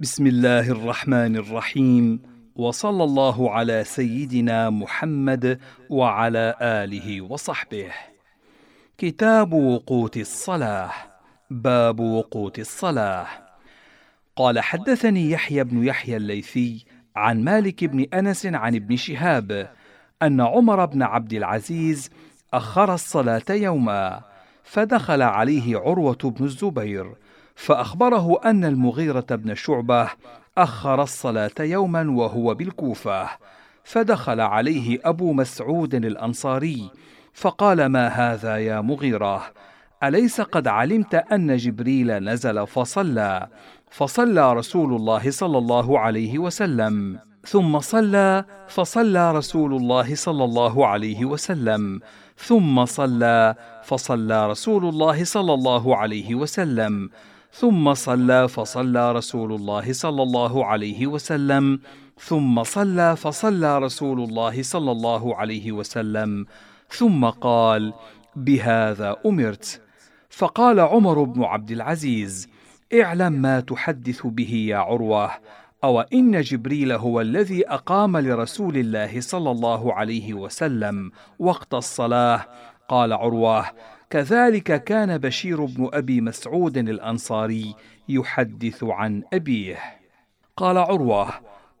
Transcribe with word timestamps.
بسم 0.00 0.26
الله 0.26 0.70
الرحمن 0.70 1.36
الرحيم. 1.36 2.22
وصلى 2.56 3.04
الله 3.04 3.50
على 3.50 3.84
سيدنا 3.84 4.70
محمد 4.70 5.60
وعلى 5.90 6.54
آله 6.60 7.20
وصحبه. 7.20 7.92
كتاب 8.98 9.52
وقوت 9.52 10.16
الصلاة. 10.16 10.90
باب 11.50 12.00
وقوت 12.00 12.58
الصلاة. 12.58 13.26
قال 14.36 14.60
حدثني 14.60 15.30
يحيى 15.30 15.64
بن 15.64 15.84
يحيى 15.84 16.16
الليثي 16.16 16.84
عن 17.16 17.44
مالك 17.44 17.84
بن 17.84 18.06
أنس 18.14 18.46
عن 18.46 18.74
ابن 18.74 18.96
شهاب 18.96 19.70
أن 20.22 20.40
عمر 20.40 20.84
بن 20.84 21.02
عبد 21.02 21.32
العزيز 21.32 22.10
أخر 22.54 22.94
الصلاة 22.94 23.50
يوما 23.50 24.22
فدخل 24.64 25.22
عليه 25.22 25.78
عروة 25.78 26.18
بن 26.24 26.44
الزبير 26.44 27.14
فأخبره 27.60 28.40
أن 28.44 28.64
المغيرة 28.64 29.26
بن 29.30 29.54
شعبة 29.54 30.08
أخر 30.58 31.02
الصلاة 31.02 31.50
يوما 31.60 32.10
وهو 32.10 32.54
بالكوفة 32.54 33.28
فدخل 33.84 34.40
عليه 34.40 35.00
أبو 35.04 35.32
مسعود 35.32 35.94
الأنصاري 35.94 36.90
فقال 37.34 37.86
ما 37.86 38.08
هذا 38.08 38.58
يا 38.58 38.80
مغيرة؟ 38.80 39.42
أليس 40.02 40.40
قد 40.40 40.68
علمت 40.68 41.14
أن 41.14 41.56
جبريل 41.56 42.18
نزل 42.18 42.66
فصلى؟ 42.66 43.48
فصلى 43.90 44.52
رسول 44.52 44.94
الله 44.94 45.30
صلى 45.30 45.58
الله 45.58 45.98
عليه 45.98 46.38
وسلم 46.38 47.18
ثم 47.46 47.80
صلى 47.80 48.44
فصلى 48.68 49.32
رسول 49.32 49.74
الله 49.74 50.14
صلى 50.14 50.44
الله 50.44 50.86
عليه 50.86 51.24
وسلم 51.24 52.00
ثم 52.36 52.84
صلى 52.84 53.54
فصلى 53.84 54.50
رسول 54.50 54.84
الله 54.84 55.24
صلى 55.24 55.54
الله 55.54 55.96
عليه 55.96 56.34
وسلم 56.34 57.10
ثم 57.52 57.94
صلى 57.94 58.48
فصلى 58.48 59.12
رسول 59.12 59.52
الله 59.52 59.92
صلى 59.92 60.22
الله 60.22 60.64
عليه 60.64 61.06
وسلم. 61.06 61.80
ثم 62.18 62.62
صلى 62.62 63.16
فصلى 63.16 63.78
رسول 63.78 64.20
الله 64.20 64.62
صلى 64.62 64.92
الله 64.92 65.36
عليه 65.36 65.72
وسلم. 65.72 66.46
ثم 66.88 67.24
قال 67.24 67.92
بهذا 68.36 69.16
أمرت. 69.26 69.80
فقال 70.30 70.80
عمر 70.80 71.22
بن 71.22 71.44
عبد 71.44 71.70
العزيز 71.70 72.48
اعلم 72.94 73.32
ما 73.32 73.60
تحدث 73.60 74.26
به 74.26 74.54
يا 74.68 74.76
عروة 74.76 75.30
أو 75.84 76.00
إن 76.00 76.40
جبريل 76.40 76.92
هو 76.92 77.20
الذي 77.20 77.68
أقام 77.68 78.16
لرسول 78.16 78.76
الله 78.76 79.20
صلى 79.20 79.50
الله 79.50 79.94
عليه 79.94 80.34
وسلم 80.34 81.10
وقت 81.38 81.74
الصلاة؟ 81.74 82.46
قال 82.88 83.12
عروة 83.12 83.66
كذلك 84.10 84.84
كان 84.84 85.18
بشير 85.18 85.64
بن 85.64 85.90
أبي 85.92 86.20
مسعود 86.20 86.78
الأنصاري 86.78 87.74
يحدث 88.08 88.84
عن 88.84 89.22
أبيه. 89.32 89.78
قال 90.56 90.78
عروة 90.78 91.28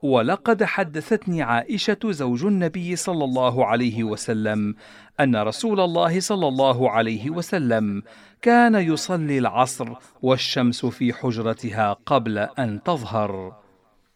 ولقد 0.02 0.64
حدثتني 0.64 1.42
عائشة 1.42 1.98
زوج 2.04 2.44
النبي 2.44 2.96
صلى 2.96 3.24
الله 3.24 3.66
عليه 3.66 4.04
وسلم 4.04 4.74
أن 5.20 5.36
رسول 5.36 5.80
الله 5.80 6.20
صلى 6.20 6.48
الله 6.48 6.90
عليه 6.90 7.30
وسلم 7.30 8.02
كان 8.42 8.74
يصلي 8.74 9.38
العصر 9.38 9.88
والشمس 10.22 10.86
في 10.86 11.12
حجرتها 11.12 11.92
قبل 12.06 12.38
أن 12.38 12.82
تظهر. 12.82 13.56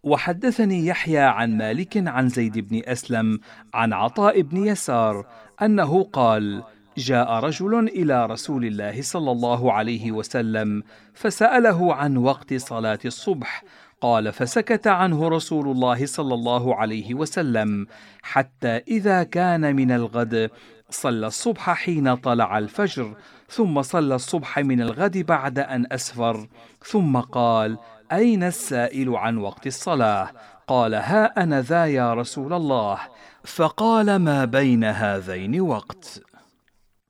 وحدثني 0.03 0.87
يحيى 0.87 1.19
عن 1.19 1.57
مالك 1.57 2.09
عن 2.09 2.29
زيد 2.29 2.59
بن 2.59 2.83
أسلم 2.85 3.41
عن 3.75 3.93
عطاء 3.93 4.41
بن 4.41 4.67
يسار 4.67 5.27
أنه 5.63 6.05
قال 6.05 6.63
جاء 6.99 7.33
رجل 7.33 7.89
إلى 7.89 8.27
رسول 8.27 8.65
الله 8.65 9.03
صلى 9.03 9.31
الله 9.31 9.73
عليه 9.73 10.13
وسلم 10.13 10.83
فسأله 11.15 11.95
عن 11.95 12.17
وقت 12.17 12.55
صلاة 12.55 12.99
الصبح. 13.05 13.65
قال 14.01 14.33
فسكت 14.33 14.87
عنه 14.87 15.29
رسول 15.29 15.69
الله 15.69 16.07
صلى 16.07 16.35
الله 16.35 16.75
عليه 16.75 17.15
وسلم 17.15 17.87
حتى 18.23 18.69
إذا 18.69 19.23
كان 19.23 19.77
من 19.77 19.91
الغد. 19.91 20.51
صلى 20.91 21.27
الصبح 21.27 21.71
حين 21.71 22.15
طلع 22.15 22.59
الفجر 22.59 23.15
ثم 23.49 23.83
صلى 23.83 24.15
الصبح 24.15 24.59
من 24.59 24.81
الغد 24.81 25.19
بعد 25.19 25.59
أن 25.59 25.87
أسفر. 25.93 26.49
ثم 26.83 27.21
قال 27.21 27.79
أين 28.13 28.43
السائل 28.43 29.17
عن 29.17 29.39
وقت 29.39 29.67
الصلاة؟ 29.67 30.31
قال 30.67 30.95
ها 30.95 31.43
أنا 31.43 31.61
ذا 31.61 31.87
يا 31.87 32.15
رسول 32.15 32.53
الله. 32.53 32.99
فقال 33.45 34.17
ما 34.17 34.45
بين 34.45 34.85
هذين 34.85 35.61
وقت؟ 35.61 36.23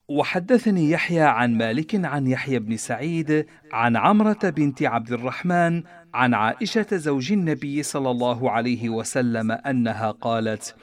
وحدثني 0.08 0.90
يحيى 0.90 1.20
عن 1.22 1.58
مالك 1.58 2.04
عن 2.04 2.26
يحيى 2.26 2.58
بن 2.58 2.76
سعيد 2.76 3.46
عن 3.72 3.96
عمرة 3.96 4.38
بنت 4.42 4.82
عبد 4.82 5.12
الرحمن 5.12 5.82
عن 6.14 6.34
عائشة 6.34 6.86
زوج 6.92 7.32
النبي 7.32 7.82
صلى 7.82 8.10
الله 8.10 8.50
عليه 8.50 8.88
وسلم 8.88 9.50
أنها 9.50 10.10
قالت: 10.10 10.74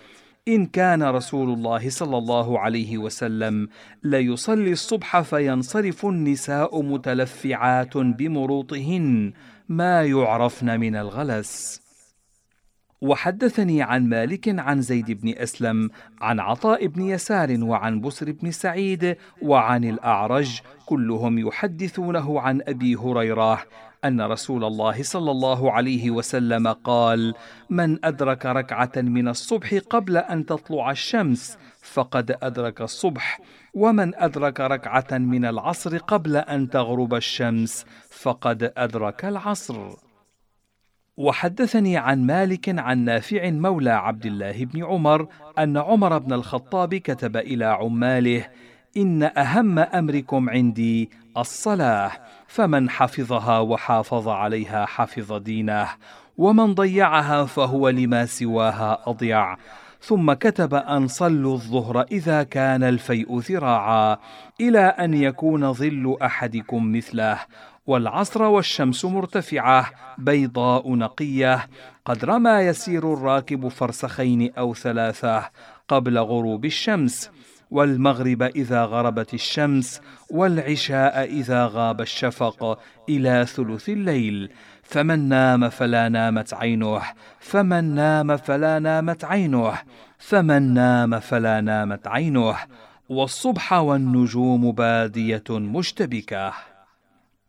إن 0.48 0.66
كان 0.66 1.04
رسول 1.04 1.54
الله 1.54 1.90
صلى 1.90 2.18
الله 2.18 2.60
عليه 2.60 2.98
وسلم 2.98 3.68
ليصلي 4.04 4.72
الصبح 4.72 5.22
فينصرف 5.22 6.06
النساء 6.06 6.82
متلفعات 6.82 7.98
بمروطهن 7.98 9.34
ما 9.70 10.04
يعرفن 10.04 10.80
من 10.80 10.96
الغلس. 10.96 11.81
وحدثني 13.02 13.82
عن 13.82 14.10
مالك 14.10 14.60
عن 14.60 14.82
زيد 14.82 15.12
بن 15.12 15.34
أسلم 15.38 15.90
عن 16.22 16.40
عطاء 16.40 16.88
بن 16.88 17.02
يسار 17.02 17.64
وعن 17.64 18.02
بسر 18.02 18.32
بن 18.32 18.52
سعيد 18.52 19.18
وعن 19.42 19.84
الأعرج 19.84 20.62
كلهم 20.86 21.40
يحدثونه 21.40 22.40
عن 22.40 22.62
أبي 22.68 22.96
هريرة 22.96 23.62
أن 24.06 24.22
رسول 24.22 24.64
الله 24.64 25.04
صلى 25.04 25.32
الله 25.32 25.72
عليه 25.72 26.12
وسلم 26.12 26.68
قال 26.68 27.34
من 27.70 28.06
أدرك 28.06 28.46
ركعة 28.46 28.92
من 28.96 29.28
الصبح 29.28 29.76
قبل 29.90 30.18
أن 30.18 30.46
تطلع 30.46 30.92
الشمس 30.92 31.58
فقد 31.82 32.38
أدرك 32.44 32.82
الصبح 32.82 33.40
ومن 33.74 34.16
أدرك 34.16 34.60
ركعة 34.60 35.18
من 35.18 35.46
العصر 35.46 35.98
قبل 35.98 36.36
أن 36.38 36.70
تغرب 36.70 37.14
الشمس 37.14 37.86
فقد 38.10 38.74
أدرك 38.78 39.26
العصر. 39.26 40.11
وحدثني 41.22 41.98
عن 41.98 42.26
مالك 42.26 42.80
عن 42.80 42.98
نافع 43.00 43.50
مولى 43.50 43.90
عبد 43.90 44.26
الله 44.26 44.66
بن 44.66 44.84
عمر 44.84 45.28
أن 45.60 45.78
عمر 45.78 46.18
بن 46.18 46.34
الخطاب 46.34 46.96
كتب 46.96 47.38
إلى 47.38 47.66
عماله 47.66 48.48
إن 48.98 49.24
أهم 49.24 49.80
أمركم 49.80 50.50
عندي 50.50 51.10
الصلاة 51.38 52.12
فمن 52.48 52.90
حفظها 52.90 53.60
وحافظ 53.60 54.28
عليها 54.28 54.86
حفظ 54.86 55.34
دينه 55.34 55.88
ومن 56.38 56.74
ضيعها 56.74 57.46
فهو 57.46 57.90
لما 57.90 58.26
سواها 58.26 59.04
أضيع. 59.06 59.58
ثم 60.02 60.34
كتب 60.34 60.74
أن 60.74 61.08
صلوا 61.08 61.54
الظهر 61.54 62.02
إذا 62.12 62.44
كان 62.44 62.84
الفيء 62.84 63.40
ذراعا 63.40 64.18
إلى 64.62 64.80
أن 64.80 65.14
يكون 65.14 65.74
ظل 65.74 66.18
أحدكم 66.22 66.92
مثله 66.92 67.38
والعصر 67.88 68.44
والشمس 68.44 69.06
مرتفعة 69.06 69.92
بيضاء 70.18 70.96
نقية. 70.96 71.68
قد 72.06 72.26
رمى 72.26 72.50
يسير 72.50 73.14
الراكب 73.14 73.68
فرسخين 73.68 74.54
أو 74.54 74.74
ثلاثة 74.74 75.50
قبل 75.88 76.18
غروب 76.18 76.66
الشمس. 76.66 77.30
والمغرب 77.72 78.44
إذا 78.44 78.86
غربت 78.86 79.34
الشمس 79.34 80.02
والعشاء 80.30 81.24
إذا 81.24 81.66
غاب 81.66 82.02
الشفق 82.02 82.80
إلى 83.10 83.46
ثلث 83.46 83.90
الليل. 83.90 84.50
فمن 84.84 85.30
نام 85.30 85.70
فلا 85.70 86.10
نامت 86.10 86.54
عينه 86.54 87.02
فمن 87.40 87.96
نام 87.96 88.38
فلا 88.38 88.80
نامت 88.80 89.26
عينه 89.26 89.74
فمن 90.18 90.74
نام 90.74 91.20
فلا 91.20 91.62
نامت 91.62 92.08
عينه. 92.08 92.56
والصبح 93.10 93.74
والنجوم 93.74 94.72
بادية 94.72 95.44
مشتبكة. 95.50 96.71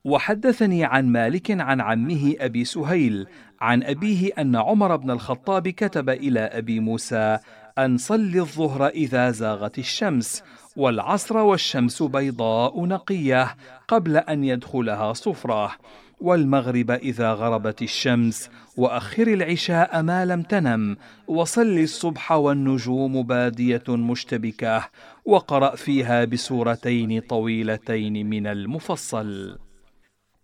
وحدثني 0.05 0.85
عن 0.85 1.07
مالك 1.07 1.51
عن 1.51 1.81
عمه 1.81 2.35
أبي 2.41 2.65
سهيل 2.65 3.27
عن 3.61 3.83
أبيه 3.83 4.33
أن 4.39 4.57
عمر 4.57 4.97
بن 4.97 5.11
الخطاب 5.11 5.69
كتب 5.69 6.11
إلى 6.11 6.41
أبي 6.41 6.81
موسى 6.81 7.39
أن 7.79 7.97
صل 7.99 8.37
الظهر 8.37 8.89
إذا 8.89 9.31
زاغت 9.31 9.79
الشمس 9.79 10.43
والعصر 10.77 11.37
والشمس 11.37 12.03
بيضاء 12.03 12.85
نقية 12.85 13.57
قبل 13.89 14.17
أن 14.17 14.45
يدخلها 14.45 15.13
صفرة 15.13 15.77
والمغرب 16.21 16.91
إذا 16.91 17.33
غربت 17.33 17.83
الشمس 17.83 18.51
وأخر 18.77 19.27
العشاء 19.27 20.03
ما 20.03 20.25
لم 20.25 20.43
تنم 20.43 20.97
وصل 21.29 21.79
الصبح 21.79 22.33
والنجوم 22.33 23.23
بادية 23.23 23.85
مشتبكة 23.89 24.85
وقرأ 25.25 25.77
فيها 25.77 26.25
بسورتين 26.25 27.21
طويلتين 27.21 28.31
من 28.31 28.47
المفصل. 28.47 29.59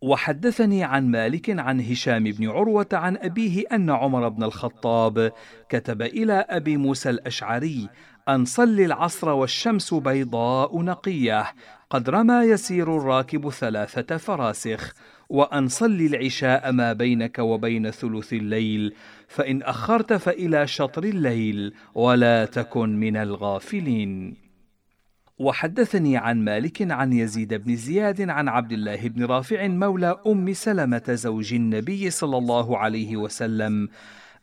وحدثني 0.01 0.85
عن 0.85 1.11
مالك 1.11 1.51
عن 1.51 1.81
هشام 1.81 2.25
بن 2.25 2.49
عروة 2.49 2.89
عن 2.93 3.17
أبيه 3.17 3.65
أن 3.73 3.91
عمر 3.91 4.29
بن 4.29 4.43
الخطاب 4.43 5.33
كتب 5.69 6.03
إلى 6.03 6.33
أبي 6.33 6.77
موسى 6.77 7.11
الأشعري 7.11 7.89
أن 8.29 8.45
صل 8.45 8.81
العصر 8.81 9.29
والشمس 9.29 9.95
بيضاء 9.95 10.83
نقية 10.83 11.45
قد 11.91 12.11
رمى 12.11 12.35
يسير 12.35 12.97
الراكب 12.97 13.51
ثلاثة 13.51 14.17
فراسخ 14.17 14.95
وأن 15.29 15.69
صل 15.69 16.01
العشاء 16.01 16.73
ما 16.73 16.93
بينك 16.93 17.39
وبين 17.39 17.91
ثلث 17.91 18.33
الليل 18.33 18.95
فإن 19.29 19.63
أخرت 19.63 20.13
فإلى 20.13 20.67
شطر 20.67 21.05
الليل 21.05 21.75
ولا 21.95 22.45
تكن 22.45 23.01
من 23.01 23.17
الغافلين. 23.17 24.48
وحدثني 25.39 26.17
عن 26.17 26.45
مالك 26.45 26.93
عن 26.93 27.13
يزيد 27.13 27.55
بن 27.55 27.77
زياد 27.77 28.31
عن 28.31 28.49
عبد 28.49 28.73
الله 28.73 29.09
بن 29.09 29.25
رافع 29.25 29.69
مولى 29.69 30.21
أم 30.27 30.53
سلمة 30.53 31.03
زوج 31.09 31.55
النبي 31.55 32.11
صلى 32.11 32.39
الله 32.39 32.79
عليه 32.79 33.17
وسلم 33.17 33.89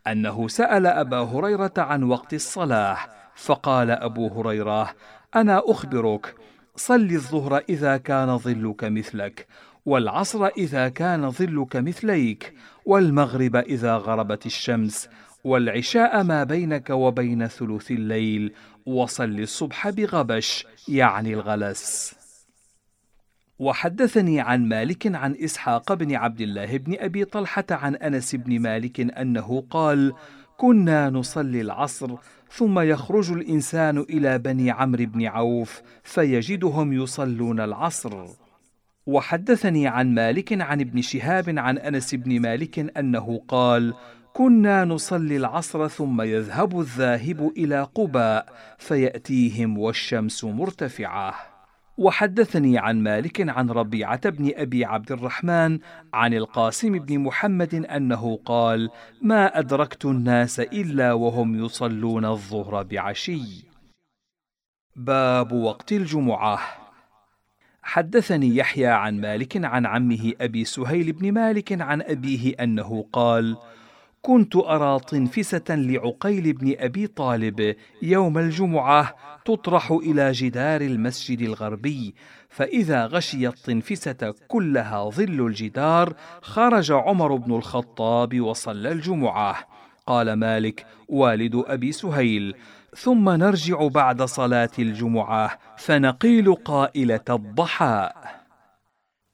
أنه 0.08 0.48
سأل 0.48 0.88
أبا 0.88 1.18
هريرة 1.18 1.74
عن 1.78 2.04
وقت 2.04 2.34
الصلاة 2.34 2.98
فقال 3.36 3.92
أبو 3.92 4.28
هريرة 4.28 4.96
أنا 5.36 5.62
أخبرك 5.66 6.36
صل 6.76 7.12
الظهر 7.12 7.62
إذا 7.70 7.98
كان 7.98 8.38
ظلك 8.38 8.84
مثلك 8.84 9.48
والعصر 9.86 10.46
إذا 10.46 10.90
كان 10.90 11.32
ظلك 11.32 11.76
مثليك 11.76 12.54
والمغرب 12.86 13.56
إذا 13.56 13.98
غربت 13.98 14.46
الشمس 14.46 15.10
والعشاء 15.46 16.24
ما 16.24 16.44
بينك 16.44 16.90
وبين 16.90 17.48
ثلث 17.48 17.92
الليل 17.92 18.54
وصل 18.86 19.40
الصبح 19.40 19.90
بغبش 19.90 20.66
يعني 20.88 21.34
الغلس. 21.34 22.16
وحدثني 23.60 24.40
عن 24.40 24.68
مالك 24.70 25.16
عن 25.16 25.36
إسحاق 25.36 25.94
بن 25.94 26.16
عبد 26.16 26.42
الله 26.42 26.78
بن 26.78 26.96
أبي 27.00 27.26
طلحة 27.26 27.66
عن 27.72 27.96
أنس 27.96 28.36
بن 28.36 28.60
مالك 28.60 29.00
أنه 29.00 29.64
قال 29.70 30.14
كنا 30.58 31.10
نصلي 31.10 31.62
العصر 31.62 32.16
ثم 32.52 32.80
يخرج 32.80 33.32
الإنسان 33.32 33.98
إلى 33.98 34.38
بني 34.38 34.72
عمرو 34.72 35.06
بن 35.06 35.26
عوف 35.26 35.82
فيجدهم 36.04 36.94
يصلون 36.94 37.60
العصر. 37.60 38.26
وحدثني 39.06 39.88
عن 39.88 40.14
مالك 40.14 40.62
عن 40.62 40.82
ابن 40.82 41.02
شهاب 41.02 41.60
عن 41.60 41.78
أنس 41.78 42.16
بن 42.16 42.40
مالك 42.40 42.98
أنه 42.98 43.42
قال 43.48 43.94
كنا 44.38 44.86
نصلي 44.86 45.38
العصر 45.38 45.88
ثم 45.88 46.22
يذهب 46.22 46.80
الذاهب 46.80 47.52
إلى 47.58 47.88
قباء 47.96 48.46
فيأتيهم 48.78 49.78
والشمس 49.78 50.44
مرتفعة. 50.44 51.34
وحدثني 51.98 52.78
عن 52.78 53.04
مالك 53.04 53.50
عن 53.50 53.70
ربيعة 53.70 54.30
بن 54.30 54.52
أبي 54.56 54.86
عبد 54.86 55.12
الرحمن 55.12 55.80
عن 56.14 56.34
القاسم 56.34 57.00
بن 57.00 57.20
محمد 57.20 57.76
أنه 57.76 58.40
قال 58.46 58.90
ما 59.22 59.60
أدركت 59.60 60.06
الناس 60.06 60.60
إلا 60.60 61.14
وهم 61.14 61.66
يصلون 61.66 62.26
الظهر 62.26 62.84
بعشي. 62.84 63.66
باب 64.96 65.52
وقت 65.52 65.92
الجمعة. 65.92 66.60
حدثني 67.84 68.56
يحيى 68.56 68.88
عن 68.88 69.22
مالك 69.22 69.66
عن 69.66 69.86
عمه 69.86 70.34
أبي 70.42 70.66
سهيل 70.66 71.12
بن 71.12 71.32
مالك 71.32 71.82
عن 71.82 72.02
أبيه 72.02 72.54
أنه 72.60 73.06
قال 73.14 73.58
كنت 74.26 74.56
أرى 74.56 75.00
طنفسة 75.00 75.64
لعقيل 75.70 76.54
بن 76.54 76.76
أبي 76.80 77.08
طالب 77.08 77.76
يوم 78.02 78.38
الجمعة 78.38 79.16
تطرح 79.46 79.92
إلى 79.92 80.32
جدار 80.32 80.82
المسجد 80.82 81.42
الغربي 81.42 82.16
فإذا 82.50 83.06
غشي 83.06 83.48
الطنفسة 83.48 84.34
كلها 84.48 85.10
ظل 85.10 85.46
الجدار 85.48 86.14
خرج 86.42 86.92
عمر 86.92 87.36
بن 87.36 87.56
الخطاب 87.56 88.42
وصلى 88.42 88.92
الجمعة. 88.92 89.56
قال 90.08 90.34
مالك 90.34 90.86
والد 91.08 91.64
أبي 91.68 91.92
سهيل 91.92 92.56
ثم 92.98 93.30
نرجع 93.30 93.88
بعد 93.88 94.22
صلاة 94.22 94.72
الجمعة 94.80 95.60
فنقيل 95.78 96.56
قائلة 96.56 97.26
الضحى. 97.30 98.10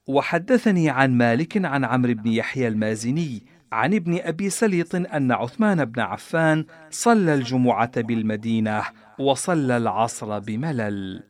وحدثني 0.08 0.90
عن 0.90 1.18
مالك 1.18 1.66
عن 1.66 1.86
عمرو 1.86 2.14
بن 2.14 2.32
يحيى 2.32 2.68
المازني 2.68 3.61
عن 3.72 3.94
ابن 3.94 4.20
أبي 4.20 4.50
سليط 4.50 4.96
أن 4.96 5.32
عثمان 5.32 5.86
بن 5.86 6.02
عفان 6.02 6.66
صلى 6.90 7.34
الجمعة 7.34 8.02
بالمدينة 8.02 8.84
وصلى 9.20 9.78
العصر 9.78 10.40
بملل. 10.40 11.24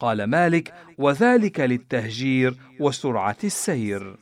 قال 0.00 0.24
مالك 0.24 0.74
وذلك 0.98 1.60
للتهجير 1.60 2.54
وسرعة 2.80 3.36
السير. 3.44 4.16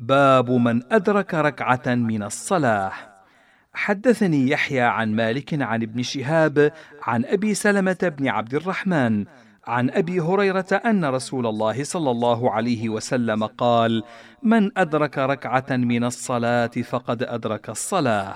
باب 0.00 0.50
من 0.50 0.92
أدرك 0.92 1.34
ركعة 1.34 1.94
من 1.94 2.22
الصلاة. 2.22 2.92
حدثني 3.72 4.50
يحيى 4.50 4.80
عن 4.80 5.16
مالك 5.16 5.62
عن 5.62 5.82
ابن 5.82 6.02
شهاب 6.02 6.72
عن 7.02 7.24
أبي 7.24 7.54
سلمة 7.54 8.14
بن 8.18 8.28
عبد 8.28 8.54
الرحمن 8.54 9.24
عن 9.66 9.90
أبي 9.90 10.20
هريرة 10.20 10.80
أن 10.86 11.04
رسول 11.04 11.46
الله 11.46 11.84
صلى 11.84 12.10
الله 12.10 12.50
عليه 12.50 12.88
وسلم 12.88 13.44
قال 13.44 14.02
من 14.42 14.78
أدرك 14.78 15.18
ركعة 15.18 15.66
من 15.70 16.04
الصلاة 16.04 16.66
فقد 16.66 17.22
أدرك 17.22 17.70
الصلاة. 17.70 18.34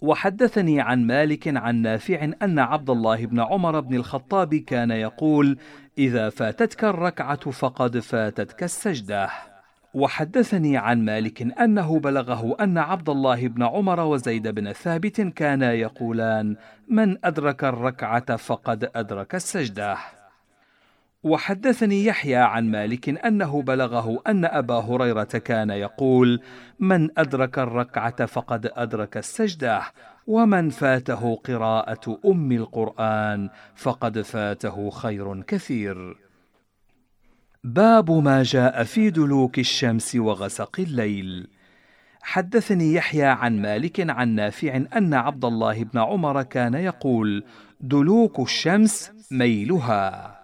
وحدثني 0.00 0.80
عن 0.80 1.06
مالك 1.06 1.56
عن 1.56 1.76
نافع 1.76 2.30
أن 2.42 2.58
عبد 2.58 2.90
الله 2.90 3.26
بن 3.26 3.40
عمر 3.40 3.80
بن 3.80 3.94
الخطاب 3.94 4.54
كان 4.54 4.90
يقول 4.90 5.58
إذا 5.98 6.30
فاتتك 6.30 6.84
الركعة 6.84 7.50
فقد 7.50 7.98
فاتتك 7.98 8.62
السجدة. 8.62 9.30
وحدثني 9.94 10.76
عن 10.76 11.04
مالك 11.04 11.60
أنه 11.60 12.00
بلغه 12.00 12.56
أن 12.60 12.78
عبد 12.78 13.08
الله 13.08 13.48
بن 13.48 13.62
عمر 13.62 14.00
وزيد 14.00 14.48
بن 14.48 14.72
ثابت 14.72 15.20
كانا 15.20 15.72
يقولان 15.72 16.56
من 16.88 17.24
أدرك 17.24 17.64
الركعة 17.64 18.36
فقد 18.36 18.90
أدرك 18.94 19.34
السجدة. 19.34 20.21
وحدثني 21.22 22.04
يحيى 22.04 22.36
عن 22.36 22.70
مالك 22.70 23.08
أنه 23.26 23.62
بلغه 23.62 24.22
أن 24.26 24.44
أبا 24.44 24.74
هريرة 24.74 25.22
كان 25.22 25.70
يقول 25.70 26.40
من 26.80 27.18
أدرك 27.18 27.58
الركعة 27.58 28.26
فقد 28.26 28.70
أدرك 28.74 29.16
السجدة 29.16 29.82
ومن 30.26 30.70
فاته 30.70 31.34
قراءة 31.34 32.20
أم 32.26 32.52
القرآن 32.52 33.50
فقد 33.76 34.20
فاته 34.20 34.90
خير 34.90 35.42
كثير. 35.42 36.16
باب 37.64 38.10
ما 38.10 38.42
جاء 38.42 38.84
في 38.84 39.10
دلوك 39.10 39.58
الشمس 39.58 40.14
وغسق 40.16 40.80
الليل. 40.80 41.48
حدثني 42.22 42.94
يحيى 42.94 43.24
عن 43.24 43.62
مالك 43.62 44.10
عن 44.10 44.28
نافع 44.28 44.76
أن 44.96 45.14
عبد 45.14 45.44
الله 45.44 45.84
بن 45.84 45.98
عمر 45.98 46.42
كان 46.42 46.74
يقول 46.74 47.44
دلوك 47.80 48.40
الشمس 48.40 49.12
ميلها. 49.30 50.41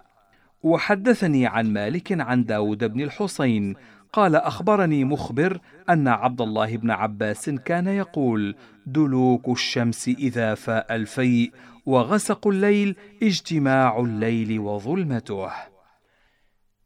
وحدثني 0.63 1.47
عن 1.47 1.73
مالك 1.73 2.21
عن 2.21 2.43
داود 2.43 2.83
بن 2.83 3.01
الحسين 3.01 3.75
قال 4.13 4.35
أخبرني 4.35 5.03
مخبر 5.03 5.59
أن 5.89 6.07
عبد 6.07 6.41
الله 6.41 6.77
بن 6.77 6.91
عباس 6.91 7.49
كان 7.49 7.87
يقول 7.87 8.55
دلوك 8.85 9.49
الشمس 9.49 10.07
إذا 10.07 10.55
فاء 10.55 10.95
الفيء 10.95 11.51
وغسق 11.85 12.47
الليل 12.47 12.95
اجتماع 13.23 13.99
الليل 13.99 14.59
وظلمته. 14.59 15.49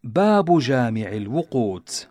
باب 0.03 0.59
جامع 0.59 1.07
الوقوت. 1.07 2.07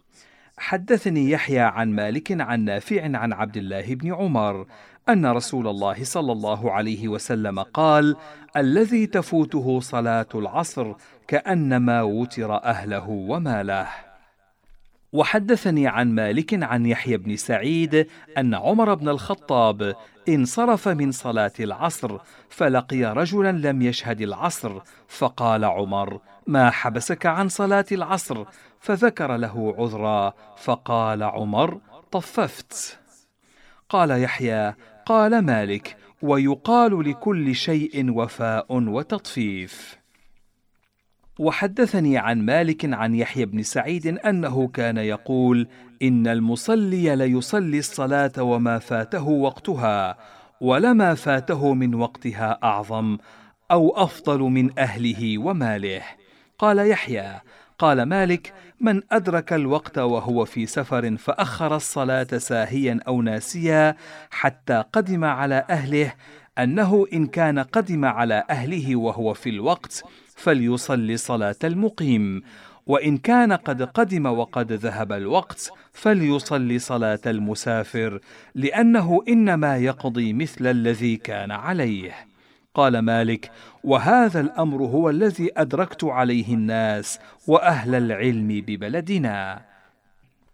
حدثني 0.57 1.31
يحيى 1.31 1.61
عن 1.61 1.91
مالك 1.91 2.41
عن 2.41 2.61
نافع 2.61 3.17
عن 3.17 3.33
عبد 3.33 3.57
الله 3.57 3.95
بن 3.95 4.15
عمر 4.15 4.67
أن 5.09 5.27
رسول 5.27 5.69
الله 5.69 6.05
صلى 6.05 6.33
الله 6.33 6.73
عليه 6.73 7.09
وسلم 7.09 7.61
قال 7.61 8.17
الذي 8.57 9.07
تفوته 9.07 9.81
صلاة 9.81 10.29
العصر 10.35 10.95
كأنما 11.29 12.03
وتر 12.03 12.65
أهله 12.65 13.09
وماله 13.09 13.89
وحدثني 15.13 15.87
عن 15.87 16.15
مالك 16.15 16.63
عن 16.63 16.87
يحيى 16.87 17.17
بن 17.17 17.37
سعيد 17.37 18.07
أن 18.39 18.55
عمر 18.55 18.95
بن 18.95 19.09
الخطاب 19.09 19.95
انصرف 20.29 20.89
من 20.89 21.13
صلاة 21.13 21.53
العصر 21.61 22.19
فلقي 22.49 23.05
رجلا 23.05 23.53
لم 23.53 23.83
يشهد 23.83 24.21
العصر 24.21 24.81
فقال 25.09 25.65
عمر 25.65 26.21
ما 26.47 26.71
حبسك 26.71 27.27
عن 27.27 27.49
صلاة 27.49 27.85
العصر؟ 27.93 28.45
فذكر 28.81 29.37
له 29.37 29.75
عذرا 29.79 30.35
فقال 30.57 31.23
عمر 31.23 31.81
طففت. 32.13 32.99
قال 33.89 34.11
يحيى 34.23 34.75
قال 35.07 35.39
مالك 35.39 35.97
ويقال 36.23 37.11
لكل 37.11 37.55
شيء 37.55 38.11
وفاء 38.11 38.67
وتطفيف. 38.71 40.02
وحدثني 41.39 42.19
عن 42.19 42.43
مالك 42.43 42.95
عن 42.95 43.15
يحيى 43.15 43.45
بن 43.45 43.63
سعيد 43.63 44.07
أنه 44.07 44.69
كان 44.69 44.97
يقول 44.97 45.69
إن 46.03 46.27
المصلي 46.27 47.17
ليصلي 47.17 47.79
الصلاة 47.79 48.33
وما 48.43 48.79
فاته 48.79 49.29
وقتها 49.29 50.17
ولما 50.61 51.15
فاته 51.15 51.75
من 51.75 51.95
وقتها 51.95 52.59
أعظم 52.65 53.19
أو 53.71 53.91
أفضل 53.97 54.41
من 54.41 54.79
أهله 54.79 55.39
وماله. 55.39 56.03
قال 56.59 56.79
يحيى 56.79 57.41
قال 57.79 58.03
مالك 58.03 58.53
من 58.81 59.03
أدرك 59.13 59.53
الوقت 59.53 59.99
وهو 59.99 60.45
في 60.45 60.67
سفر 60.67 61.17
فأخر 61.17 61.77
الصلاة 61.77 62.39
ساهيا 62.39 63.01
أو 63.09 63.23
ناسيا 63.23 63.97
حتى 64.31 64.85
قدم 64.93 65.25
على 65.25 65.65
أهله 65.71 66.15
أنه 66.59 67.07
إن 67.13 67.27
كان 67.27 67.59
قدم 67.59 68.05
على 68.05 68.45
أهله 68.51 68.97
وهو 68.97 69.35
في 69.35 69.51
الوقت 69.51 70.05
فليصلي 70.43 71.17
صلاة 71.17 71.57
المقيم. 71.65 72.43
وإن 72.87 73.17
كان 73.19 73.53
قد 73.53 73.83
قدم 73.83 74.27
وقد 74.27 74.73
ذهب 74.73 75.13
الوقت 75.13 75.71
فليصلي 75.93 76.79
صلاة 76.79 77.21
المسافر 77.27 78.21
لأنه 78.55 79.23
إنما 79.29 79.77
يقضي 79.77 80.33
مثل 80.33 80.67
الذي 80.67 81.17
كان 81.17 81.51
عليه. 81.51 82.13
قال 82.75 82.99
مالك 82.99 83.51
وهذا 83.85 84.41
الأمر 84.41 84.83
هو 84.83 85.11
الذي 85.11 85.51
أدركت 85.57 86.05
عليه 86.05 86.55
الناس 86.55 87.19
وأهل 87.47 87.95
العلم 87.95 88.49
ببلدنا. 88.67 89.61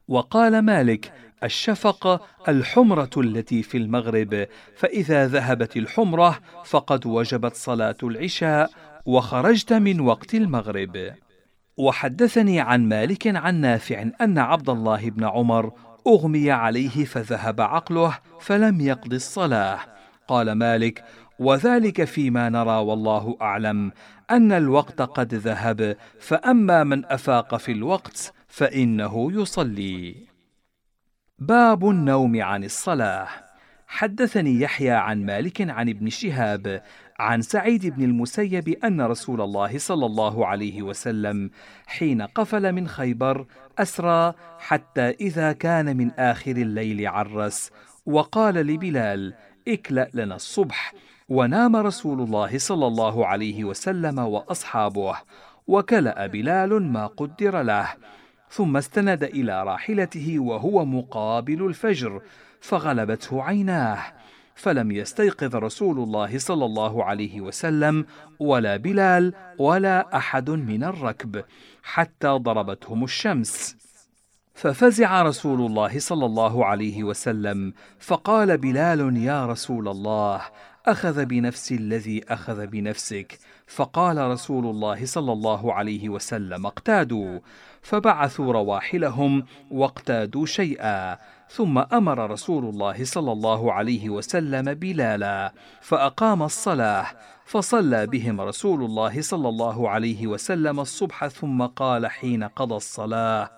وقال 0.08 0.58
مالك 0.58 1.12
الشفق 1.44 2.26
الحمرة 2.48 3.10
التي 3.16 3.62
في 3.62 3.76
المغرب 3.76 4.46
فإذا 4.76 5.26
ذهبت 5.26 5.76
الحمرة 5.76 6.38
فقد 6.64 7.06
وجبت 7.06 7.54
صلاة 7.54 7.96
العشاء 8.02 8.70
وخرجت 9.08 9.72
من 9.72 10.00
وقت 10.00 10.34
المغرب. 10.34 11.14
وحدثني 11.76 12.60
عن 12.60 12.88
مالك 12.88 13.26
عن 13.26 13.60
نافع 13.60 14.04
أن 14.20 14.38
عبد 14.38 14.68
الله 14.70 15.10
بن 15.10 15.24
عمر 15.24 15.72
أغمي 16.06 16.50
عليه 16.50 17.04
فذهب 17.04 17.60
عقله 17.60 18.18
فلم 18.40 18.80
يقض 18.80 19.12
الصلاة. 19.12 19.78
قال 20.28 20.52
مالك 20.52 21.04
وذلك 21.38 22.04
فيما 22.04 22.48
نرى 22.48 22.76
والله 22.76 23.36
أعلم 23.42 23.92
أن 24.30 24.52
الوقت 24.52 25.02
قد 25.02 25.34
ذهب 25.34 25.96
فأما 26.20 26.84
من 26.84 27.04
أفاق 27.04 27.56
في 27.56 27.72
الوقت 27.72 28.32
فإنه 28.48 29.32
يصلي. 29.32 30.14
باب 31.38 31.90
النوم 31.90 32.42
عن 32.42 32.64
الصلاة. 32.64 33.28
حدثني 33.86 34.60
يحيى 34.60 34.90
عن 34.90 35.26
مالك 35.26 35.70
عن 35.70 35.88
ابن 35.88 36.08
شهاب 36.08 36.82
عن 37.18 37.42
سعيد 37.42 37.86
بن 37.86 38.04
المسيب 38.04 38.68
أن 38.68 39.00
رسول 39.00 39.40
الله 39.40 39.78
صلى 39.78 40.06
الله 40.06 40.46
عليه 40.46 40.82
وسلم 40.82 41.50
حين 41.86 42.22
قفل 42.22 42.72
من 42.72 42.88
خيبر 42.88 43.46
أسرى 43.78 44.34
حتى 44.58 45.10
إذا 45.10 45.52
كان 45.52 45.96
من 45.96 46.10
آخر 46.10 46.50
الليل 46.50 47.06
عرس 47.06 47.70
وقال 48.06 48.54
لبلال 48.54 49.34
اكلأ 49.68 50.08
لنا 50.14 50.34
الصبح. 50.36 50.94
ونام 51.28 51.76
رسول 51.76 52.20
الله 52.20 52.58
صلى 52.58 52.86
الله 52.86 53.26
عليه 53.26 53.64
وسلم 53.64 54.18
وأصحابه 54.18 55.16
وكلأ 55.66 56.26
بلال 56.26 56.92
ما 56.92 57.06
قدر 57.06 57.62
له 57.62 57.88
ثم 58.50 58.76
استند 58.76 59.24
إلى 59.24 59.62
راحلته 59.62 60.38
وهو 60.38 60.84
مقابل 60.84 61.66
الفجر 61.66 62.22
فغلبته 62.60 63.42
عيناه. 63.42 63.98
فلم 64.58 64.90
يستيقظ 64.90 65.56
رسول 65.56 65.98
الله 65.98 66.38
صلى 66.38 66.64
الله 66.64 67.04
عليه 67.04 67.40
وسلم 67.40 68.06
ولا 68.40 68.76
بلال 68.76 69.34
ولا 69.58 70.16
أحد 70.16 70.50
من 70.50 70.84
الركب 70.84 71.44
حتى 71.82 72.28
ضربتهم 72.28 73.04
الشمس. 73.04 73.76
ففزع 74.54 75.22
رسول 75.22 75.60
الله 75.66 75.98
صلى 75.98 76.26
الله 76.26 76.64
عليه 76.64 77.04
وسلم 77.04 77.72
فقال 77.98 78.58
بلال 78.58 79.16
يا 79.16 79.46
رسول 79.46 79.88
الله 79.88 80.40
أخذ 80.86 81.24
بنفس 81.24 81.72
الذي 81.72 82.24
أخذ 82.28 82.66
بنفسك. 82.66 83.38
فقال 83.66 84.18
رسول 84.18 84.66
الله 84.66 85.06
صلى 85.06 85.32
الله 85.32 85.74
عليه 85.74 86.08
وسلم 86.08 86.66
اقتادوا. 86.66 87.38
فبعثوا 87.82 88.52
رواحلهم 88.52 89.44
واقتادوا 89.70 90.46
شيئا. 90.46 91.18
ثم 91.50 91.78
أمر 91.78 92.30
رسول 92.30 92.64
الله 92.64 93.04
صلى 93.04 93.32
الله 93.32 93.72
عليه 93.72 94.10
وسلم 94.10 94.74
بلالا 94.74 95.52
فأقام 95.80 96.42
الصلاة 96.42 97.06
فصلى 97.46 98.06
بهم 98.06 98.40
رسول 98.40 98.84
الله 98.84 99.22
صلى 99.22 99.48
الله 99.48 99.88
عليه 99.88 100.26
وسلم 100.26 100.80
الصبح 100.80 101.26
ثم 101.26 101.66
قال 101.66 102.06
حين 102.06 102.44
قضى 102.44 102.76
الصلاة 102.76 103.50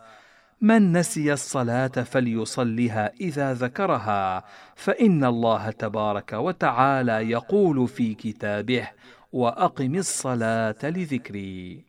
من 0.61 0.92
نسي 0.92 1.32
الصلاة 1.32 1.87
فليصلها 1.87 3.12
إذا 3.20 3.54
ذكرها 3.54 4.44
فإن 4.76 5.25
الله 5.25 5.70
تبارك 5.70 6.32
وتعالى 6.32 7.30
يقول 7.30 7.88
في 7.88 8.14
كتابه 8.14 8.88
وأقم 9.32 9.94
الصلاة 9.94 10.78
لذكري 10.82 11.85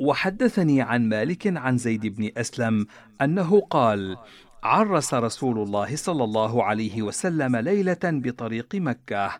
وحدثني 0.00 0.82
عن 0.82 1.08
مالك 1.08 1.56
عن 1.56 1.78
زيد 1.78 2.06
بن 2.06 2.30
أسلم 2.36 2.86
أنه 3.22 3.60
قال 3.60 4.16
عرس 4.62 5.14
رسول 5.14 5.58
الله 5.58 5.96
صلى 5.96 6.24
الله 6.24 6.64
عليه 6.64 7.02
وسلم 7.02 7.56
ليلة 7.56 7.98
بطريق 8.04 8.74
مكة 8.74 9.30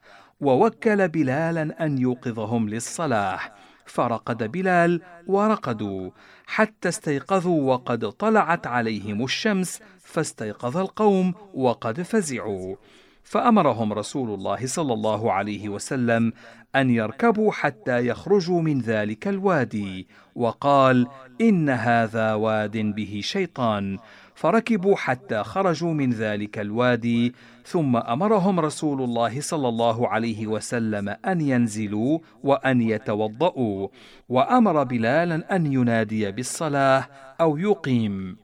ووكل 0.41 1.09
بلالا 1.09 1.87
أن 1.87 1.99
يوقظهم 1.99 2.69
للصلاة. 2.69 3.39
فرقد 3.87 4.53
بلال 4.53 5.01
ورقدوا 5.27 6.11
حتى 6.47 6.89
استيقظوا 6.89 7.73
وقد 7.73 8.09
طلعت 8.09 8.67
عليهم 8.67 9.25
الشمس 9.25 9.81
فاستيقظ 10.01 10.77
القوم 10.77 11.35
وقد 11.55 12.03
فزعوا. 12.03 12.77
فأمرهم 13.25 13.93
رسول 13.93 14.35
الله 14.35 14.67
صلى 14.67 14.93
الله 14.93 15.33
عليه 15.33 15.69
وسلم 15.69 16.33
أن 16.77 16.91
يركبوا 16.91 17.53
حتى 17.53 18.07
يخرجوا 18.07 18.63
من 18.63 18.81
ذلك 18.81 19.29
الوادي 19.29 20.09
وقال 20.35 21.07
إن 21.41 21.69
هذا 21.69 22.35
واد 22.35 22.77
به 22.77 23.21
شيطان 23.25 23.99
فركبوا 24.41 24.97
حتى 24.97 25.43
خرجوا 25.45 25.93
من 25.93 26.11
ذلك 26.11 26.59
الوادي 26.59 27.35
ثم 27.65 27.97
أمرهم 27.97 28.61
رسول 28.61 29.03
الله 29.03 29.41
صلى 29.41 29.69
الله 29.69 30.09
عليه 30.09 30.47
وسلم 30.47 31.09
أن 31.09 31.41
ينزلوا 31.41 32.19
وأن 32.43 32.83
يتوضاوا 32.83 33.89
وأمر 34.29 34.85
بلالا 34.85 35.57
أن 35.57 35.73
ينادي 35.73 36.33
بالصلاة 36.33 37.07
أو 37.41 37.57
يقيم. 37.59 38.37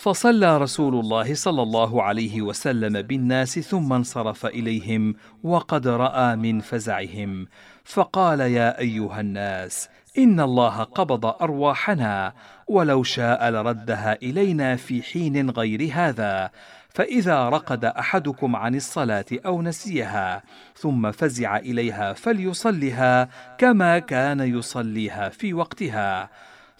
فصلى 0.00 0.58
رسول 0.58 0.94
الله 0.94 1.34
صلى 1.34 1.62
الله 1.62 2.02
عليه 2.02 2.42
وسلم 2.42 3.02
بالناس 3.02 3.58
ثم 3.58 3.92
انصرف 3.92 4.46
إليهم 4.46 5.14
وقد 5.44 5.88
رأى 5.88 6.36
من 6.36 6.60
فزعهم. 6.60 7.46
فقال 7.84 8.40
يا 8.40 8.78
أيها 8.78 9.20
الناس 9.20 9.88
إن 10.18 10.40
الله 10.40 10.82
قبض 10.82 11.26
أرواحنا 11.26 12.32
ولو 12.68 13.02
شاء 13.02 13.50
لردها 13.50 14.18
إلينا 14.22 14.76
في 14.76 15.02
حين 15.02 15.50
غير 15.50 15.90
هذا. 15.92 16.50
فإذا 16.88 17.48
رقد 17.48 17.84
أحدكم 17.84 18.56
عن 18.56 18.74
الصلاة 18.74 19.26
أو 19.46 19.62
نسيها 19.62 20.42
ثم 20.76 21.10
فزع 21.10 21.56
إليها 21.56 22.12
فليصلها 22.12 23.28
كما 23.58 23.98
كان 23.98 24.40
يصليها 24.40 25.28
في 25.28 25.54
وقتها. 25.54 26.30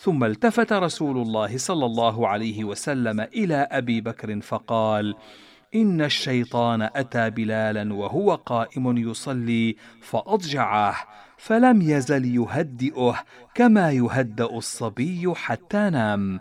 ثم 0.02 0.24
التفت 0.24 0.72
رسول 0.72 1.18
الله 1.18 1.58
صلى 1.58 1.86
الله 1.86 2.28
عليه 2.28 2.64
وسلم 2.64 3.20
إلى 3.20 3.68
أبي 3.70 4.00
بكر 4.00 4.40
فقال 4.40 5.14
إن 5.74 6.00
الشيطان 6.00 6.82
أتى 6.82 7.30
بلالا 7.30 7.94
وهو 7.94 8.34
قائم 8.34 8.96
يصلي 8.96 9.76
فأضجعه 10.00 10.96
فلم 11.38 11.82
يزل 11.82 12.36
يهدئه 12.36 13.24
كما 13.54 13.92
يهدأ 13.92 14.44
الصبي 14.44 15.32
حتى 15.34 15.90
نام. 15.90 16.40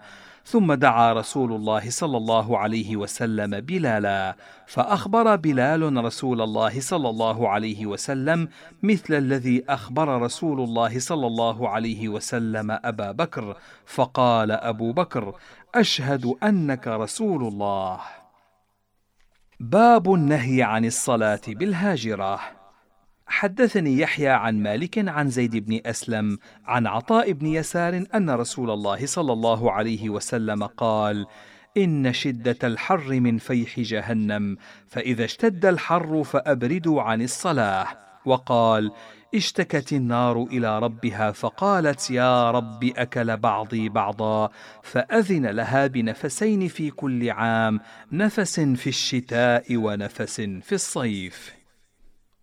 ثم 0.50 0.74
دعا 0.74 1.13
رسول 1.13 1.53
الله 1.53 1.89
صلى 1.89 2.18
الله 2.18 2.58
عليه 2.58 2.98
وسلم 2.98 3.60
بلالا 3.60 4.36
فأخبر 4.68 5.36
بلال 5.36 6.06
رسول 6.06 6.41
الله 6.41 6.79
صلى 6.79 7.10
الله 7.10 7.50
عليه 7.50 7.86
وسلم 7.86 8.50
مثل 8.84 9.13
الذي 9.13 9.63
أخبر 9.70 10.22
رسول 10.22 10.60
الله 10.62 11.00
صلى 11.00 11.27
الله 11.27 11.70
عليه 11.70 12.10
وسلم 12.10 12.72
أبا 12.72 13.12
بكر 13.12 13.58
فقال 13.86 14.51
أبو 14.51 14.91
بكر 14.91 15.36
أشهد 15.75 16.25
أنك 16.44 16.88
رسول 16.88 17.48
الله. 17.48 18.00
باب 19.60 20.13
النهي 20.13 20.63
عن 20.63 20.86
الصلاة 20.86 21.41
بالهاجرة. 21.48 22.59
حدثني 23.29 24.00
يحيى 24.00 24.27
عن 24.27 24.63
مالك 24.63 25.07
عن 25.09 25.29
زيد 25.29 25.55
بن 25.55 25.79
أسلم 25.86 26.38
عن 26.65 26.88
عطاء 26.88 27.31
بن 27.31 27.48
يسار 27.48 28.05
أن 28.15 28.29
رسول 28.29 28.71
الله 28.71 29.05
صلى 29.05 29.33
الله 29.33 29.71
عليه 29.71 30.09
وسلم 30.09 30.63
قال 30.63 31.25
إن 31.77 32.13
شدة 32.13 32.57
الحر 32.63 33.19
من 33.19 33.38
فيح 33.38 33.79
جهنم 33.79 34.57
فإذا 34.88 35.25
اشتد 35.25 35.65
الحر 35.65 36.24
فأبردوا 36.24 37.01
عن 37.01 37.21
الصلاة. 37.21 37.88
وقال 38.25 38.91
اشتكت 39.36 39.93
النار 39.93 40.43
إلى 40.43 40.79
ربها 40.79 41.31
فقالت 41.31 42.12
يا 42.12 42.51
رب 42.51 42.83
أكل 42.83 43.38
بعضي 43.38 43.89
بعضا 43.89 44.50
فأذن 44.83 45.45
لها 45.45 45.88
بنفسين 45.88 46.67
في 46.67 46.89
كل 46.89 47.29
عام 47.29 47.79
نفس 48.12 48.59
في 48.59 48.88
الشتاء 48.88 49.77
ونفس 49.77 50.41
في 50.41 50.71
الصيف. 50.71 51.59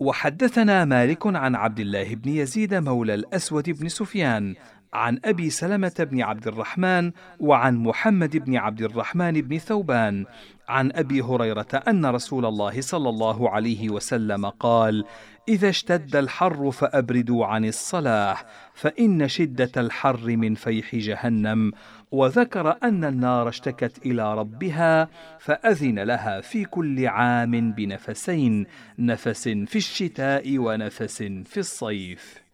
وحدثنا 0.01 0.85
مالك 0.85 1.27
عن 1.27 1.55
عبد 1.55 1.81
الله 1.81 2.15
بن 2.15 2.31
يزيد 2.31 2.75
مولى 2.75 3.15
الأسود 3.15 3.71
بن 3.71 3.89
سفيان 3.89 4.55
عن 4.93 5.21
أبي 5.25 5.51
سلمة 5.51 5.95
بن 6.11 6.23
عبد 6.23 6.47
الرحمن 6.47 7.13
وعن 7.41 7.77
محمد 7.77 8.37
بن 8.37 8.57
عبد 8.57 8.83
الرحمن 8.83 9.33
بن 9.33 9.59
ثوبان 9.59 10.25
عن 10.69 10.93
أبي 10.93 11.23
هريرة 11.23 11.83
أن 11.89 12.07
رسول 12.07 12.47
الله 12.47 12.81
صلى 12.81 13.09
الله 13.09 13.51
عليه 13.51 13.91
وسلم 13.91 14.47
قال 14.47 15.05
إذا 15.49 15.69
اشتد 15.69 16.17
الحر 16.17 16.71
فأبردوا 16.71 17.47
عن 17.47 17.65
الصلاه 17.65 18.37
فإن 18.75 19.29
شدة 19.29 19.71
الحر 19.77 20.37
من 20.37 20.55
فيح 20.55 20.95
جهنم. 20.95 21.73
وذكر 22.11 22.77
أن 22.83 23.05
النار 23.05 23.49
اشتكت 23.49 24.07
إلى 24.07 24.35
ربها 24.35 25.09
فأذن 25.39 25.99
لها 25.99 26.41
في 26.41 26.65
كل 26.65 27.07
عام 27.07 27.73
بنفسين 27.73 28.67
نفس 28.99 29.49
في 29.49 29.77
الشتاء 29.77 30.59
ونفس 30.59 31.23
في 31.23 31.61
الصيف. 31.61 32.47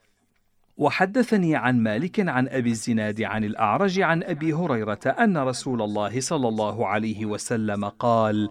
وحدثني 0.77 1.57
عن 1.57 1.83
مالك 1.83 2.29
عن 2.29 2.49
أبي 2.49 2.71
الزناد 2.71 3.23
عن 3.23 3.45
الأعرج 3.45 4.01
عن 4.01 4.23
أبي 4.23 4.53
هريرة 4.53 5.01
أن 5.07 5.39
رسول 5.39 5.83
الله 5.83 6.21
صلى 6.21 6.49
الله 6.49 6.87
عليه 6.87 7.27
وسلم 7.27 7.85
قال 7.85 8.51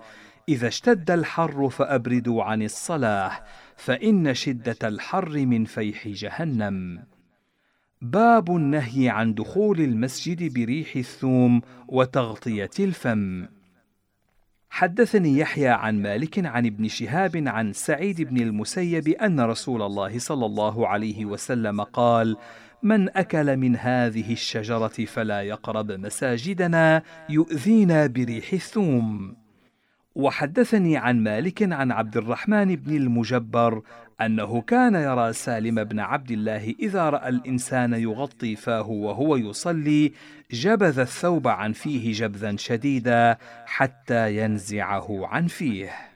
إذا 0.50 0.68
اشتد 0.68 1.12
الحر 1.12 1.70
فأبردوا 1.70 2.44
عن 2.44 2.62
الصلاه 2.62 3.32
فإن 3.86 4.34
شدة 4.34 4.78
الحر 4.84 5.46
من 5.46 5.66
فيح 5.66 6.08
جهنم. 6.08 7.04
باب 8.02 8.56
النهي 8.56 9.10
عن 9.10 9.34
دخول 9.34 9.80
المسجد 9.82 10.54
بريح 10.54 10.96
الثوم 10.96 11.62
وتغطية 11.88 12.70
الفم. 12.80 13.48
حدثني 14.70 15.38
يحيى 15.38 15.68
عن 15.68 16.02
مالك 16.02 16.46
عن 16.46 16.66
ابن 16.66 16.88
شهاب 16.88 17.44
عن 17.48 17.74
سعيد 17.74 18.22
بن 18.22 18.38
المسيب 18.38 19.08
أن 19.08 19.40
رسول 19.40 19.82
الله 19.82 20.20
صلى 20.20 20.46
الله 20.46 20.88
عليه 20.88 21.26
وسلم 21.26 21.82
قال 21.82 22.38
من 22.84 23.18
أكل 23.18 23.58
من 23.58 23.76
هذه 23.76 24.34
الشجرة 24.34 25.06
فلا 25.06 25.42
يقرب 25.42 25.92
مساجدنا 25.92 27.04
يؤذينا 27.30 28.08
بريح 28.08 28.54
الثوم. 28.54 29.41
وحدثني 30.16 30.98
عن 30.98 31.24
مالك 31.24 31.74
عن 31.74 31.92
عبد 31.92 32.18
الرحمن 32.18 32.76
بن 32.76 32.96
المجبر 32.96 33.82
أنه 34.22 34.62
كان 34.62 34.96
يرى 34.96 35.34
سالم 35.34 35.84
بن 35.84 36.00
عبد 36.00 36.32
الله 36.32 36.76
إذا 36.80 37.10
رأى 37.10 37.30
الإنسان 37.30 37.94
يغطي 37.94 38.56
فاه 38.56 38.90
وهو 38.90 39.36
يصلي 39.36 40.12
جبذ 40.52 41.00
الثوب 41.00 41.48
عن 41.48 41.74
فيه 41.74 42.14
جبذا 42.14 42.56
شديدا 42.58 43.38
حتى 43.66 44.38
ينزعه 44.38 45.28
عن 45.28 45.48
فيه. 45.48 46.11